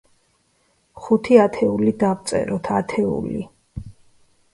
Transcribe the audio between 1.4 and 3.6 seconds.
ათეული დავწეროთ, ათეული.